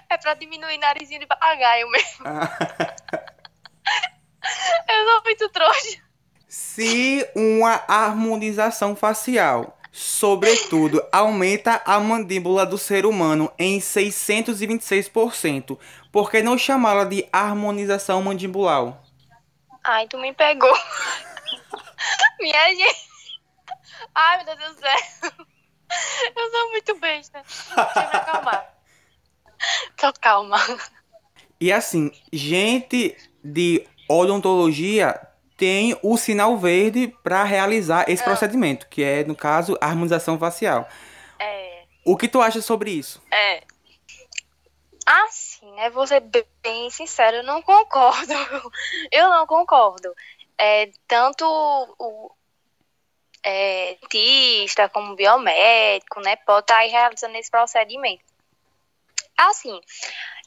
É 0.08 0.16
pra 0.16 0.34
diminuir 0.34 0.78
narizinho 0.78 1.18
de 1.20 1.26
papagaio 1.26 1.90
mesmo. 1.90 2.24
Eu 4.88 5.06
sou 5.06 5.22
muito 5.24 5.48
trouxa. 5.50 5.98
Se 6.48 7.28
uma 7.34 7.82
harmonização 7.86 8.96
facial, 8.96 9.78
sobretudo, 9.92 11.06
aumenta 11.12 11.82
a 11.84 12.00
mandíbula 12.00 12.64
do 12.64 12.78
ser 12.78 13.04
humano 13.04 13.52
em 13.58 13.78
626%, 13.78 15.78
por 16.10 16.30
que 16.30 16.42
não 16.42 16.56
chamá-la 16.56 17.04
de 17.04 17.28
harmonização 17.32 18.22
mandibular? 18.22 18.98
Ai, 19.84 20.08
tu 20.08 20.16
me 20.18 20.32
pegou. 20.32 20.72
Ai, 24.22 24.44
meu 24.44 24.56
Deus 24.56 24.76
do 24.76 24.80
céu. 24.80 25.30
Eu 26.36 26.50
sou 26.50 26.70
muito 26.70 26.94
besta. 26.96 27.42
Deixa 27.42 28.00
eu 28.00 28.10
me 28.10 28.16
acalmar. 28.16 28.74
Tô 29.96 30.12
calma. 30.20 30.58
E 31.58 31.72
assim, 31.72 32.12
gente 32.30 33.16
de 33.42 33.86
odontologia 34.08 35.18
tem 35.56 35.98
o 36.02 36.18
sinal 36.18 36.56
verde 36.58 37.08
para 37.22 37.44
realizar 37.44 38.08
esse 38.08 38.22
ah. 38.22 38.26
procedimento, 38.26 38.88
que 38.88 39.02
é, 39.02 39.24
no 39.24 39.34
caso, 39.34 39.76
a 39.80 39.86
harmonização 39.86 40.38
facial. 40.38 40.86
É. 41.38 41.84
O 42.04 42.16
que 42.16 42.28
tu 42.28 42.42
acha 42.42 42.60
sobre 42.60 42.90
isso? 42.90 43.22
É. 43.30 43.62
Assim, 45.06 45.70
né? 45.72 45.88
Vou 45.88 46.06
ser 46.06 46.22
bem 46.62 46.90
sincero, 46.90 47.38
eu 47.38 47.44
não 47.44 47.62
concordo. 47.62 48.32
Eu 49.10 49.30
não 49.30 49.46
concordo. 49.46 50.14
É, 50.58 50.90
tanto 51.08 51.44
o 51.98 52.30
é, 53.42 53.96
dentista 54.00 54.88
como 54.88 55.16
biomédico, 55.16 56.20
né? 56.20 56.36
Pode 56.36 56.64
estar 56.64 56.80
tá 56.80 56.86
realizando 56.86 57.36
esse 57.36 57.50
procedimento. 57.50 58.24
Assim, 59.36 59.80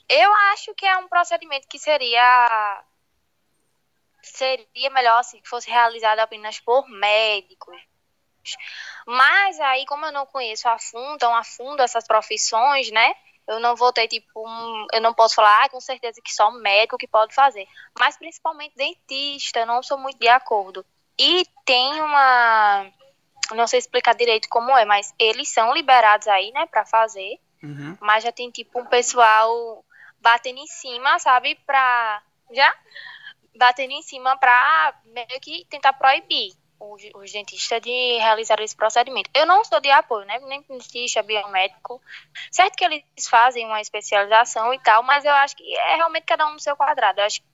eu 0.08 0.34
acho 0.52 0.74
que 0.76 0.86
é 0.86 0.98
um 0.98 1.08
procedimento 1.08 1.68
que 1.68 1.80
seria 1.80 2.84
seria 4.22 4.90
melhor 4.90 5.20
assim, 5.20 5.42
que 5.42 5.50
fosse 5.50 5.70
realizado 5.70 6.20
apenas 6.20 6.60
por 6.60 6.88
médicos. 6.88 7.78
Mas 9.06 9.60
aí, 9.60 9.86
como 9.86 10.06
eu 10.06 10.12
não 10.12 10.26
conheço 10.26 10.68
a 10.68 10.78
fundo, 10.80 11.18
tão 11.18 11.36
a 11.36 11.44
fundo 11.44 11.82
essas 11.82 12.06
profissões, 12.06 12.92
né? 12.92 13.14
Eu 13.46 13.60
não 13.60 13.76
vou 13.76 13.92
ter, 13.92 14.08
tipo, 14.08 14.48
um, 14.48 14.88
eu 14.94 15.02
não 15.02 15.14
posso 15.14 15.36
falar 15.36 15.66
ah, 15.66 15.70
com 15.70 15.82
certeza 15.82 16.22
que 16.24 16.34
só 16.34 16.50
médico 16.52 16.98
que 16.98 17.08
pode 17.08 17.34
fazer. 17.36 17.68
Mas 18.00 18.18
principalmente 18.18 18.76
dentista, 18.76 19.66
não 19.66 19.84
sou 19.84 19.98
muito 19.98 20.18
de 20.18 20.30
acordo. 20.30 20.86
E 21.20 21.46
tem 21.66 22.02
uma. 22.02 22.92
Não 23.52 23.68
sei 23.68 23.80
explicar 23.80 24.16
direito 24.16 24.48
como 24.50 24.76
é, 24.78 24.86
mas 24.86 25.14
eles 25.20 25.50
são 25.50 25.74
liberados 25.74 26.28
aí, 26.28 26.52
né, 26.52 26.66
pra 26.66 26.86
fazer. 26.86 27.40
Uhum. 27.62 27.98
Mas 28.02 28.24
já 28.24 28.32
tem, 28.32 28.50
tipo, 28.50 28.80
um 28.80 28.86
pessoal 28.86 29.86
batendo 30.20 30.60
em 30.60 30.68
cima, 30.68 31.20
sabe? 31.20 31.56
Pra. 31.66 32.22
Já? 32.52 32.74
Batendo 33.56 33.92
em 33.92 34.02
cima 34.02 34.38
pra 34.38 34.96
meio 35.06 35.40
que 35.40 35.66
tentar 35.70 35.94
proibir 35.94 36.54
os, 36.80 37.02
os 37.16 37.32
dentistas 37.32 37.82
de 37.82 38.18
realizar 38.18 38.60
esse 38.60 38.76
procedimento. 38.76 39.30
Eu 39.34 39.46
não 39.46 39.64
sou 39.64 39.80
de 39.80 39.90
apoio, 39.90 40.26
né? 40.26 40.40
Nem 40.40 40.62
dentista, 40.64 41.22
biomédico. 41.22 42.02
Certo 42.52 42.76
que 42.76 42.86
eles 42.86 43.04
fazem 43.30 43.66
uma 43.66 43.82
especialização 43.82 44.74
e 44.74 44.80
tal, 44.80 45.04
mas 45.04 45.24
eu 45.24 45.34
acho 45.34 45.56
que 45.56 45.76
é 45.76 45.96
realmente 45.96 46.26
cada 46.26 46.48
um 46.48 46.54
no 46.54 46.60
seu 46.60 46.76
quadrado. 46.76 47.20
Eu 47.20 47.26
acho 47.26 47.42
que 47.42 47.48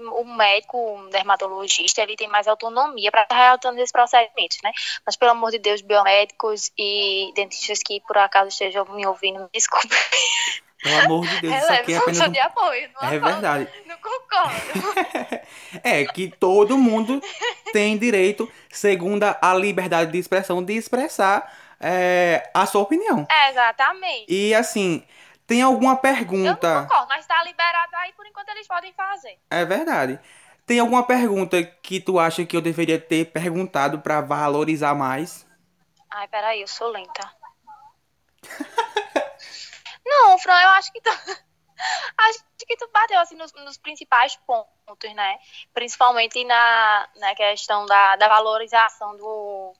o 0.00 0.24
médico, 0.24 0.78
o 0.78 1.08
dermatologista, 1.10 2.02
ele 2.02 2.16
tem 2.16 2.28
mais 2.28 2.46
autonomia 2.46 3.10
para 3.10 3.22
estar 3.22 3.36
realizando 3.36 3.78
esses 3.78 3.92
procedimentos, 3.92 4.58
né? 4.62 4.72
Mas, 5.04 5.16
pelo 5.16 5.32
amor 5.32 5.50
de 5.50 5.58
Deus, 5.58 5.80
biomédicos 5.80 6.70
e 6.78 7.32
dentistas 7.34 7.80
que 7.84 8.00
por 8.00 8.18
acaso 8.18 8.48
estejam 8.48 8.84
me 8.86 9.06
ouvindo, 9.06 9.40
me. 9.40 9.50
Pelo 10.82 10.98
amor 11.04 11.26
de 11.26 11.40
Deus, 11.40 11.54
isso 11.54 11.72
aqui 11.72 11.92
é 11.92 11.96
apenas 11.96 12.28
um... 12.28 12.32
de 12.32 12.40
apoio, 12.40 12.90
não 13.00 13.08
É 13.08 13.18
verdade. 13.18 13.68
Não 13.86 13.96
concordo. 13.98 15.40
é 15.84 16.04
que 16.06 16.28
todo 16.28 16.76
mundo 16.76 17.22
tem 17.72 17.96
direito, 17.96 18.50
segundo 18.68 19.22
a 19.22 19.54
liberdade 19.54 20.10
de 20.10 20.18
expressão, 20.18 20.62
de 20.62 20.72
expressar 20.72 21.52
é, 21.78 22.50
a 22.52 22.66
sua 22.66 22.80
opinião. 22.80 23.26
É, 23.30 23.50
exatamente. 23.50 24.26
E 24.28 24.52
assim, 24.54 25.04
tem 25.46 25.62
alguma 25.62 25.96
pergunta? 25.96 26.66
Eu 26.66 26.74
não 26.74 26.82
concordo, 26.86 27.08
mas 27.08 27.26
tá 27.26 27.42
liberado 27.44 27.96
aí 27.96 28.12
por 28.12 28.26
enquanto 28.26 28.48
eles 28.50 28.66
podem 28.66 28.92
fazer. 28.92 29.38
É 29.50 29.64
verdade. 29.64 30.20
Tem 30.66 30.78
alguma 30.78 31.04
pergunta 31.04 31.62
que 31.62 32.00
tu 32.00 32.18
acha 32.18 32.46
que 32.46 32.56
eu 32.56 32.60
deveria 32.60 33.00
ter 33.00 33.26
perguntado 33.26 34.00
para 34.00 34.20
valorizar 34.20 34.94
mais? 34.94 35.46
Ai, 36.10 36.28
peraí, 36.28 36.60
eu 36.60 36.68
sou 36.68 36.88
lenta. 36.88 37.32
não, 40.06 40.38
Fran, 40.38 40.60
eu 40.60 40.68
acho 40.70 40.92
que 40.92 41.00
tu... 41.00 41.10
acho 42.18 42.44
que 42.66 42.76
tu 42.76 42.88
bateu 42.92 43.18
assim 43.18 43.34
nos, 43.34 43.52
nos, 43.52 43.76
principais 43.76 44.36
pontos, 44.46 45.14
né? 45.14 45.38
Principalmente 45.74 46.44
na, 46.44 47.08
na 47.16 47.34
questão 47.34 47.84
da, 47.86 48.16
da 48.16 48.28
valorização 48.28 49.16
do, 49.16 49.74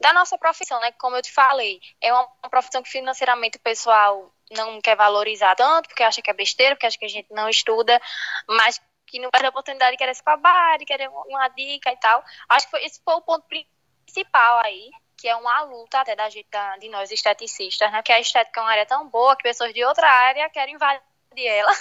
da 0.00 0.12
nossa 0.12 0.36
profissão, 0.38 0.80
né? 0.80 0.92
Como 0.92 1.16
eu 1.16 1.22
te 1.22 1.32
falei, 1.32 1.80
é 2.00 2.12
uma, 2.12 2.28
profissão 2.50 2.82
que 2.82 2.90
financeiramente 2.90 3.58
o 3.58 3.60
pessoal 3.60 4.32
não 4.50 4.80
quer 4.80 4.96
valorizar 4.96 5.54
tanto, 5.54 5.88
porque 5.88 6.02
acha 6.02 6.22
que 6.22 6.30
é 6.30 6.34
besteira, 6.34 6.74
porque 6.74 6.86
acha 6.86 6.98
que 6.98 7.04
a 7.04 7.08
gente 7.08 7.32
não 7.32 7.48
estuda, 7.48 8.00
mas 8.46 8.80
que 9.06 9.18
não 9.18 9.30
perde 9.30 9.46
a 9.46 9.50
oportunidade 9.50 9.92
de 9.92 9.96
querer 9.96 10.14
se 10.14 10.22
babar, 10.22 10.78
de 10.78 10.84
querer 10.84 11.08
uma 11.08 11.48
dica 11.48 11.90
e 11.90 11.96
tal. 11.96 12.22
Acho 12.48 12.66
que 12.66 12.70
foi, 12.70 12.84
esse 12.84 13.00
foi 13.02 13.14
o 13.14 13.22
ponto 13.22 13.46
principal 13.48 14.60
aí, 14.64 14.90
que 15.16 15.28
é 15.28 15.34
uma 15.34 15.62
luta 15.62 16.00
até 16.00 16.14
da 16.14 16.28
gente, 16.28 16.48
da, 16.50 16.76
de 16.76 16.88
nós 16.88 17.10
esteticistas, 17.10 17.90
né? 17.90 18.02
Que 18.02 18.12
a 18.12 18.20
estética 18.20 18.60
é 18.60 18.62
uma 18.62 18.70
área 18.70 18.86
tão 18.86 19.08
boa 19.08 19.36
que 19.36 19.42
pessoas 19.42 19.72
de 19.72 19.84
outra 19.84 20.08
área 20.08 20.48
querem 20.50 20.74
invadir 20.74 21.02
ela. 21.46 21.72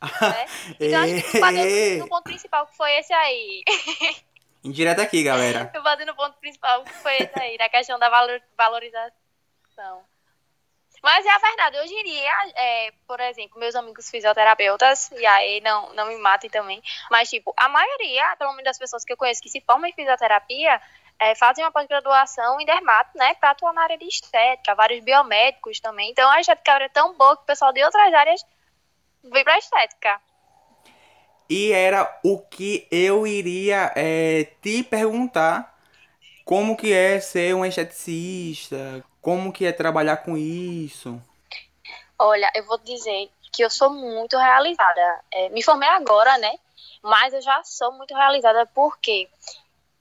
né? 0.20 0.46
Então 0.80 1.02
acho 1.02 1.30
que 1.30 1.40
bateu 1.40 1.98
no 1.98 2.08
ponto 2.08 2.24
principal, 2.24 2.66
que 2.66 2.76
foi 2.76 2.92
esse 2.98 3.12
aí. 3.12 3.62
Indireto 4.64 5.00
aqui, 5.00 5.22
galera. 5.22 5.70
Eu 5.74 5.82
bateu 5.82 6.06
no 6.06 6.16
ponto 6.16 6.38
principal, 6.38 6.82
que 6.82 6.92
foi 6.94 7.16
esse 7.18 7.38
aí, 7.38 7.58
na 7.58 7.68
questão 7.68 7.98
da 7.98 8.08
valor, 8.08 8.42
valorização. 8.56 10.04
Mas 11.04 11.26
é 11.26 11.30
a 11.30 11.36
verdade, 11.36 11.78
hoje 11.80 11.92
em 11.92 12.02
dia, 12.02 12.32
é, 12.56 12.92
por 13.06 13.20
exemplo, 13.20 13.60
meus 13.60 13.74
amigos 13.74 14.08
fisioterapeutas, 14.08 15.10
e 15.10 15.26
aí 15.26 15.60
não, 15.60 15.92
não 15.92 16.06
me 16.06 16.16
matem 16.16 16.48
também, 16.48 16.82
mas 17.10 17.28
tipo, 17.28 17.52
a 17.58 17.68
maioria, 17.68 18.34
pelo 18.38 18.52
menos 18.52 18.64
das 18.64 18.78
pessoas 18.78 19.04
que 19.04 19.12
eu 19.12 19.16
conheço 19.18 19.42
que 19.42 19.50
se 19.50 19.60
formam 19.60 19.86
em 19.86 19.92
fisioterapia, 19.92 20.80
é, 21.18 21.34
fazem 21.34 21.62
uma 21.62 21.70
pós-graduação 21.70 22.58
em 22.58 22.64
dermato, 22.64 23.18
né, 23.18 23.34
para 23.34 23.50
atuar 23.50 23.74
na 23.74 23.82
área 23.82 23.98
de 23.98 24.06
estética, 24.06 24.74
vários 24.74 25.04
biomédicos 25.04 25.78
também. 25.78 26.10
Então 26.10 26.30
a 26.30 26.40
estética 26.40 26.82
é 26.82 26.88
tão 26.88 27.12
boa 27.18 27.36
que 27.36 27.42
o 27.42 27.46
pessoal 27.46 27.70
de 27.70 27.84
outras 27.84 28.14
áreas 28.14 28.42
vem 29.24 29.44
pra 29.44 29.58
estética. 29.58 30.18
E 31.50 31.70
era 31.70 32.18
o 32.24 32.38
que 32.38 32.88
eu 32.90 33.26
iria 33.26 33.92
é, 33.94 34.44
te 34.62 34.82
perguntar 34.82 35.78
como 36.46 36.74
que 36.74 36.94
é 36.94 37.20
ser 37.20 37.54
um 37.54 37.62
esteticista? 37.62 39.04
Como 39.24 39.50
que 39.50 39.64
é 39.64 39.72
trabalhar 39.72 40.18
com 40.18 40.36
isso? 40.36 41.18
Olha, 42.18 42.52
eu 42.54 42.62
vou 42.66 42.76
dizer 42.76 43.30
que 43.50 43.64
eu 43.64 43.70
sou 43.70 43.88
muito 43.88 44.36
realizada. 44.36 45.24
É, 45.32 45.48
me 45.48 45.62
formei 45.62 45.88
agora, 45.88 46.36
né? 46.36 46.58
Mas 47.02 47.32
eu 47.32 47.40
já 47.40 47.64
sou 47.64 47.90
muito 47.92 48.14
realizada 48.14 48.66
porque 48.66 49.26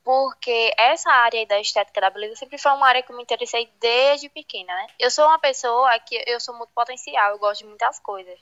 porque 0.04 0.74
essa 0.78 1.10
área 1.10 1.46
da 1.46 1.58
estética 1.62 2.02
da 2.02 2.10
beleza 2.10 2.36
sempre 2.36 2.58
foi 2.58 2.74
uma 2.74 2.86
área 2.86 3.02
que 3.02 3.14
eu 3.14 3.16
me 3.16 3.24
interessei 3.24 3.72
desde 3.80 4.28
pequena, 4.28 4.76
né? 4.76 4.88
Eu 5.00 5.10
sou 5.10 5.26
uma 5.26 5.40
pessoa 5.40 5.98
que 6.00 6.22
eu 6.28 6.38
sou 6.42 6.54
muito 6.58 6.74
potencial, 6.74 7.32
eu 7.32 7.40
gosto 7.40 7.62
de 7.62 7.68
muitas 7.68 8.00
coisas. 8.00 8.38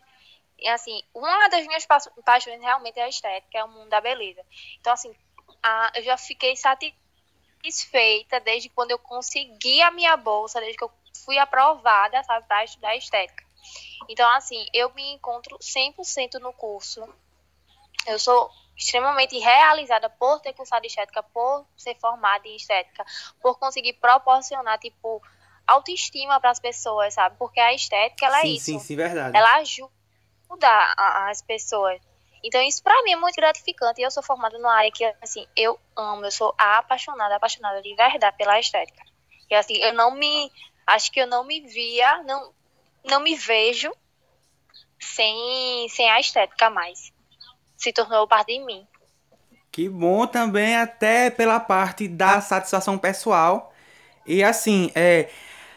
E 0.58 0.68
assim, 0.68 1.00
uma 1.14 1.48
das 1.50 1.68
minhas 1.68 1.86
paixões 2.26 2.60
realmente 2.60 3.00
é 3.00 3.04
a 3.04 3.10
estética, 3.10 3.60
é 3.60 3.64
o 3.64 3.68
mundo 3.68 3.90
da 3.90 4.02
beleza. 4.02 4.44
Então 4.80 4.94
assim, 4.94 5.16
a, 5.62 5.92
eu 5.94 6.02
já 6.02 6.18
fiquei 6.18 6.56
satisfeita 6.56 7.01
desde 8.44 8.70
quando 8.70 8.92
eu 8.92 9.00
consegui 9.00 9.82
a 9.82 9.92
minha 9.92 10.16
bolsa, 10.18 10.60
desde 10.60 10.78
que 10.78 10.84
eu 10.84 10.92
fui 11.26 11.38
aprovada, 11.38 12.24
sabe, 12.24 12.46
para 12.48 12.64
estudar 12.64 12.96
estética. 12.96 13.44
Então 14.10 14.30
assim, 14.36 14.66
eu 14.74 14.94
me 14.94 15.14
encontro 15.14 15.58
100% 15.60 16.40
no 16.40 16.54
curso. 16.54 17.08
Eu 18.08 18.18
sou 18.18 18.50
extremamente 18.76 19.38
realizada 19.38 20.10
por 20.10 20.40
ter 20.40 20.54
cursado 20.54 20.86
estética, 20.86 21.22
por 21.22 21.66
ser 21.78 21.96
formada 22.00 22.48
em 22.48 22.56
estética, 22.56 23.06
por 23.40 23.60
conseguir 23.60 23.94
proporcionar, 23.94 24.80
tipo, 24.80 25.22
autoestima 25.68 26.40
para 26.40 26.50
as 26.50 26.60
pessoas, 26.60 27.14
sabe? 27.14 27.36
Porque 27.38 27.60
a 27.60 27.74
estética, 27.74 28.26
ela 28.26 28.40
é 28.40 28.42
sim, 28.42 28.48
é 28.48 28.52
isso. 28.52 28.66
Sim, 28.66 28.80
sim, 28.80 28.96
verdade. 28.96 29.38
Ela 29.38 29.58
ajuda 29.58 29.92
as 31.30 31.42
pessoas. 31.42 32.02
Então, 32.44 32.62
isso 32.62 32.82
para 32.84 33.04
mim 33.04 33.12
é 33.12 33.16
muito 33.16 33.36
gratificante. 33.36 34.02
E 34.02 34.04
eu 34.04 34.12
sou 34.12 34.24
formada 34.24 34.58
numa 34.58 34.74
área 34.74 34.92
que, 34.92 35.04
assim, 35.22 35.48
eu 35.56 35.80
amo, 35.96 36.26
eu 36.26 36.32
sou 36.32 36.54
apaixonada, 36.58 37.36
apaixonada 37.36 37.82
de 37.82 37.96
verdade 37.96 38.38
pela 38.38 38.60
estética. 38.60 39.04
E, 39.50 39.56
assim, 39.56 39.78
eu 39.78 39.94
não 39.94 40.12
me. 40.16 40.52
Acho 40.88 41.12
que 41.12 41.22
eu 41.22 41.28
não 41.28 41.44
me 41.44 41.62
via, 41.62 42.24
não, 42.24 42.52
não 43.06 43.20
me 43.20 43.36
vejo 43.36 43.94
sem, 45.00 45.88
sem 45.90 46.10
a 46.10 46.20
estética 46.20 46.70
mais 46.70 47.14
se 47.82 47.92
tornou 47.92 48.28
parte 48.28 48.54
de 48.54 48.64
mim. 48.64 48.88
Que 49.72 49.90
bom 49.90 50.28
também, 50.28 50.76
até 50.76 51.32
pela 51.32 51.60
parte 51.60 52.08
da 52.08 52.40
satisfação 52.40 52.98
pessoal. 52.98 53.74
E 54.26 54.44
assim, 54.44 54.92
é, 54.94 55.30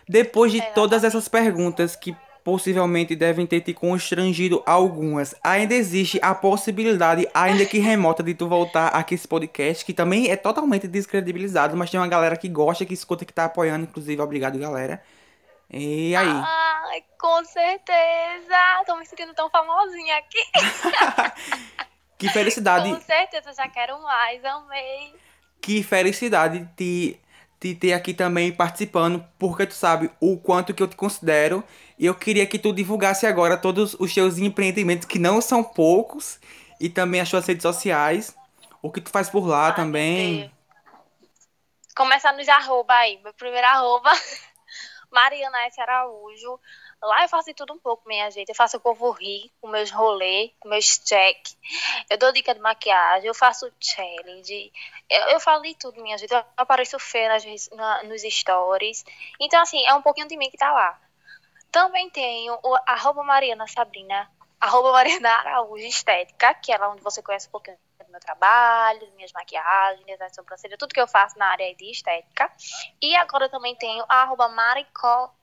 depois 0.07 0.53
de 0.53 0.61
é, 0.61 0.71
todas 0.73 1.03
essas 1.03 1.29
perguntas 1.29 1.97
que 1.97 2.15
possivelmente 2.45 3.17
devem 3.17 3.47
ter 3.47 3.63
te 3.63 3.73
constrangido 3.73 4.63
algumas, 4.67 5.35
ainda 5.43 5.75
existe 5.75 6.21
a 6.23 6.35
possibilidade, 6.35 7.27
ainda 7.33 7.65
que 7.65 7.79
remota, 7.79 8.23
de 8.23 8.35
tu 8.35 8.47
voltar 8.47 8.89
aqui 8.89 9.15
esse 9.15 9.27
podcast, 9.27 9.85
que 9.85 9.95
também 9.95 10.31
é 10.31 10.37
totalmente 10.37 10.87
descredibilizado, 10.87 11.77
mas 11.77 11.91
tem 11.91 11.99
uma 11.99 12.07
galera 12.07 12.37
que 12.37 12.49
gosta, 12.49 12.85
que 12.85 12.93
escuta, 12.93 13.25
que 13.25 13.33
tá 13.33 13.47
apoiando, 13.47 13.85
inclusive, 13.85 14.21
obrigado, 14.21 14.59
galera. 14.59 15.03
E 15.71 16.15
aí? 16.15 16.29
Ai, 16.29 17.03
com 17.19 17.43
certeza! 17.47 18.85
Tô 18.87 18.95
me 18.97 19.07
sentindo 19.07 19.33
tão 19.35 19.49
famosinha 19.49 20.19
aqui. 20.19 21.85
Que 22.17 22.29
felicidade. 22.29 22.91
Com 22.91 23.01
certeza, 23.01 23.53
já 23.53 23.69
quero 23.69 24.01
mais, 24.03 24.45
amei. 24.45 25.15
Que 25.61 25.83
felicidade 25.83 26.69
te, 26.77 27.21
te 27.61 27.75
ter 27.75 27.93
aqui 27.93 28.15
também 28.15 28.53
participando, 28.53 29.25
porque 29.39 29.67
tu 29.67 29.75
sabe 29.75 30.11
o 30.21 30.39
quanto 30.39 30.73
que 30.73 30.83
eu 30.83 30.89
te 30.89 30.97
considero. 30.97 31.63
E 31.99 32.07
eu 32.07 32.15
queria 32.15 32.47
que 32.47 32.59
tu 32.59 32.73
divulgasse 32.73 33.27
agora 33.27 33.57
todos 33.57 33.95
os 33.95 34.13
teus 34.13 34.39
empreendimentos, 34.39 35.07
que 35.07 35.19
não 35.19 35.41
são 35.41 35.63
poucos, 35.63 36.41
e 36.81 36.89
também 36.89 37.21
as 37.21 37.29
suas 37.29 37.47
redes 37.47 37.63
sociais. 37.63 38.37
O 38.83 38.91
que 38.91 39.01
tu 39.01 39.11
faz 39.11 39.31
por 39.31 39.47
lá 39.47 39.69
Ai, 39.69 39.75
também. 39.75 40.53
Começar 41.97 42.33
nos 42.33 42.49
arroba 42.49 42.93
aí. 42.95 43.19
Meu 43.23 43.33
primeiro 43.33 43.67
arroba, 43.67 44.11
Mariana 45.11 45.67
S. 45.67 45.81
Araújo. 45.81 46.61
Lá 47.01 47.23
eu 47.23 47.29
faço 47.29 47.49
de 47.49 47.55
tudo 47.55 47.75
um 47.75 47.79
pouco, 47.79 48.09
minha 48.09 48.31
gente. 48.31 48.49
Eu 48.49 48.55
faço 48.55 48.79
o 48.79 48.81
povo 48.81 49.11
rir 49.11 49.53
com 49.61 49.69
meus 49.69 49.91
rolês, 49.91 50.51
com 50.59 50.69
meus 50.69 50.99
check. 50.99 51.37
Eu 52.09 52.17
dou 52.17 52.33
dica 52.33 52.55
de 52.55 52.61
maquiagem, 52.61 53.29
eu 53.29 53.35
faço 53.35 53.71
challenge. 53.79 54.73
Eu, 55.09 55.21
eu 55.29 55.41
falo 55.41 55.63
de 55.63 55.75
tudo, 55.75 56.03
minha 56.03 56.17
gente. 56.17 56.33
Eu 56.33 56.43
apareço 56.57 56.99
feia 56.99 57.29
nas, 57.29 57.71
na, 57.71 58.03
nos 58.05 58.23
stories. 58.23 59.05
Então, 59.39 59.61
assim, 59.61 59.85
é 59.87 59.95
um 59.95 60.03
pouquinho 60.03 60.29
de 60.29 60.37
mim 60.37 60.51
que 60.51 60.57
tá 60.57 60.73
lá. 60.73 60.99
Também 61.75 62.09
tenho 62.09 62.57
o 62.63 62.77
arroba 62.87 63.25
Mariana 63.25 63.67
Sabrina, 63.67 64.31
arroba 64.61 64.93
Mariana 64.93 65.29
Araújo 65.29 65.85
Estética, 65.85 66.55
que 66.55 66.71
é 66.71 66.79
lá 66.79 66.89
onde 66.89 67.03
você 67.03 67.21
conhece 67.21 67.49
um 67.49 67.51
pouquinho 67.51 67.77
do 67.99 68.13
meu 68.13 68.21
trabalho, 68.21 69.11
minhas 69.17 69.33
maquiagens, 69.33 70.07
design 70.07 70.31
de 70.31 70.37
sobrancelha, 70.37 70.79
tudo 70.79 70.95
que 70.95 71.01
eu 71.01 71.09
faço 71.09 71.37
na 71.37 71.47
área 71.47 71.75
de 71.75 71.91
estética. 71.91 72.49
E 73.03 73.17
agora 73.17 73.49
também 73.49 73.75
tenho 73.75 74.05
a 74.09 74.23
arroba 74.23 74.49
Maricó 74.51 75.35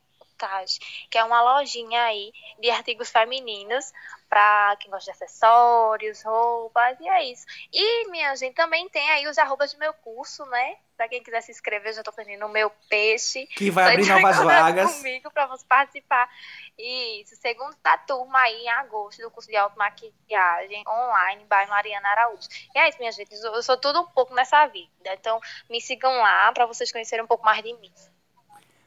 que 1.10 1.18
é 1.18 1.24
uma 1.24 1.42
lojinha 1.42 2.04
aí 2.04 2.32
de 2.60 2.70
artigos 2.72 3.10
femininos 3.12 3.92
para 4.28 4.76
quem 4.78 4.90
gosta 4.90 5.12
de 5.12 5.16
acessórios, 5.16 6.24
roupas, 6.24 7.00
e 7.00 7.08
é 7.08 7.26
isso. 7.26 7.46
E, 7.72 8.10
minha 8.10 8.36
gente, 8.36 8.56
também 8.56 8.90
tem 8.90 9.08
aí 9.12 9.28
os 9.28 9.38
arrobas 9.38 9.74
do 9.74 9.80
meu 9.80 9.94
curso, 9.94 10.46
né? 10.46 10.78
Para 11.02 11.10
quem 11.10 11.24
quiser 11.24 11.42
se 11.42 11.50
inscrever, 11.50 11.90
eu 11.90 11.96
já 11.96 12.04
tô 12.04 12.12
fazendo 12.12 12.46
o 12.46 12.50
meu 12.50 12.72
peixe. 12.88 13.48
Que 13.58 13.72
vai 13.72 13.96
abrir 13.96 14.06
novas 14.06 14.38
vagas. 14.38 14.98
comigo 14.98 15.32
para 15.32 15.48
você 15.48 15.66
participar. 15.68 16.30
Isso, 16.78 17.36
segunda 17.38 17.98
turma 18.06 18.38
aí 18.38 18.66
em 18.66 18.70
agosto 18.70 19.20
do 19.20 19.32
curso 19.32 19.50
de 19.50 19.56
automaquiagem 19.56 20.84
online 20.88 21.42
by 21.42 21.68
Mariana 21.68 22.08
Araújo. 22.08 22.48
E 22.76 22.78
é 22.78 22.88
isso, 22.88 23.00
minha 23.00 23.12
gente, 23.12 23.34
eu 23.34 23.64
sou 23.64 23.78
tudo 23.78 24.02
um 24.02 24.06
pouco 24.06 24.36
nessa 24.36 24.68
vida. 24.68 25.12
Então, 25.20 25.40
me 25.68 25.82
sigam 25.82 26.16
lá 26.20 26.52
para 26.52 26.68
vocês 26.68 26.92
conhecerem 26.92 27.26
um 27.26 27.28
pouco 27.28 27.44
mais 27.44 27.64
de 27.64 27.74
mim. 27.74 27.92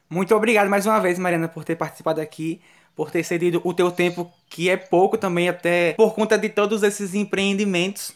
Muito 0.09 0.33
obrigado 0.33 0.69
mais 0.69 0.85
uma 0.85 1.01
vez, 1.01 1.19
Mariana, 1.19 1.49
por 1.49 1.65
ter 1.65 1.75
participado 1.75 2.21
aqui, 2.21 2.63
por 2.95 3.11
ter 3.11 3.25
cedido 3.25 3.59
o 3.65 3.73
teu 3.73 3.91
tempo, 3.91 4.31
que 4.49 4.69
é 4.69 4.77
pouco 4.77 5.17
também, 5.17 5.49
até 5.49 5.91
por 5.95 6.15
conta 6.15 6.37
de 6.37 6.47
todos 6.47 6.81
esses 6.81 7.13
empreendimentos. 7.13 8.15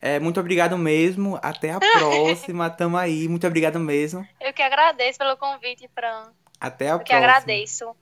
É, 0.00 0.18
muito 0.18 0.40
obrigado 0.40 0.78
mesmo. 0.78 1.38
Até 1.42 1.72
a 1.72 1.78
próxima. 1.80 2.70
Tamo 2.70 2.96
aí. 2.96 3.28
Muito 3.28 3.46
obrigado 3.46 3.78
mesmo. 3.78 4.26
Eu 4.40 4.52
que 4.52 4.62
agradeço 4.62 5.18
pelo 5.18 5.36
convite, 5.36 5.88
Fran. 5.94 6.32
Até 6.58 6.90
a 6.90 6.94
Eu 6.94 6.98
próxima. 6.98 7.02
Eu 7.02 7.04
que 7.04 7.12
agradeço. 7.12 7.96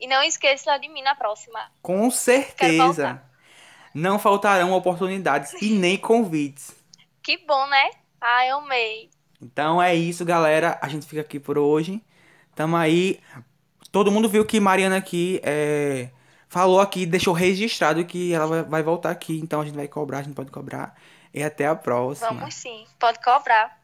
E 0.00 0.06
não 0.06 0.22
esqueça 0.22 0.76
de 0.78 0.88
mim 0.88 1.02
na 1.02 1.14
próxima. 1.14 1.60
Com 1.80 2.10
certeza. 2.10 3.22
Não 3.94 4.18
faltarão 4.18 4.72
oportunidades 4.72 5.52
e 5.60 5.70
nem 5.70 5.96
convites. 5.96 6.74
Que 7.22 7.38
bom, 7.46 7.68
né? 7.68 7.90
Ai, 8.20 8.50
eu 8.50 8.56
amei. 8.58 9.08
Então 9.40 9.80
é 9.80 9.94
isso, 9.94 10.24
galera. 10.24 10.76
A 10.82 10.88
gente 10.88 11.06
fica 11.06 11.20
aqui 11.20 11.38
por 11.38 11.56
hoje. 11.56 12.02
Tamo 12.52 12.76
aí. 12.76 13.20
Todo 13.92 14.10
mundo 14.10 14.28
viu 14.28 14.44
que 14.44 14.58
Mariana 14.58 14.96
aqui 14.96 15.40
é, 15.44 16.08
falou 16.52 16.80
aqui, 16.80 17.06
deixou 17.06 17.32
registrado 17.32 18.04
que 18.04 18.30
ela 18.34 18.62
vai 18.64 18.82
voltar 18.82 19.10
aqui. 19.10 19.40
Então 19.42 19.62
a 19.62 19.64
gente 19.64 19.74
vai 19.74 19.88
cobrar, 19.88 20.18
a 20.18 20.22
gente 20.22 20.34
pode 20.34 20.50
cobrar. 20.50 20.94
E 21.32 21.42
até 21.42 21.66
a 21.66 21.74
próxima. 21.74 22.28
Vamos 22.28 22.54
sim, 22.54 22.84
pode 23.00 23.18
cobrar. 23.24 23.81